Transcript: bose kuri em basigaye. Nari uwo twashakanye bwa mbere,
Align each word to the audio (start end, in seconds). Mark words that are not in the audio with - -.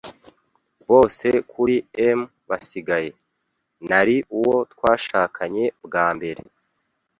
bose 0.89 1.27
kuri 1.51 1.75
em 2.07 2.19
basigaye. 2.49 3.09
Nari 3.89 4.17
uwo 4.37 4.57
twashakanye 4.73 5.63
bwa 5.85 6.07
mbere, 6.15 6.41